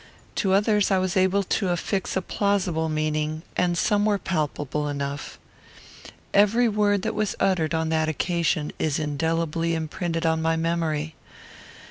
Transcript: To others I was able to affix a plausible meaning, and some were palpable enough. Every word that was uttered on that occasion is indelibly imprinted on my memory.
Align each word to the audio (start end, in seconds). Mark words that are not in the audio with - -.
To 0.37 0.53
others 0.53 0.89
I 0.89 0.97
was 0.97 1.15
able 1.15 1.43
to 1.43 1.69
affix 1.69 2.17
a 2.17 2.23
plausible 2.23 2.89
meaning, 2.89 3.43
and 3.55 3.77
some 3.77 4.03
were 4.03 4.17
palpable 4.17 4.87
enough. 4.87 5.37
Every 6.33 6.67
word 6.67 7.03
that 7.03 7.13
was 7.13 7.35
uttered 7.39 7.75
on 7.75 7.89
that 7.89 8.09
occasion 8.09 8.71
is 8.79 8.97
indelibly 8.97 9.75
imprinted 9.75 10.25
on 10.25 10.41
my 10.41 10.55
memory. 10.55 11.13